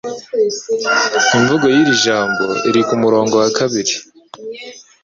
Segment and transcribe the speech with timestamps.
[1.37, 3.93] Imvugo yiri jambo iri kumurongo wa kabiri.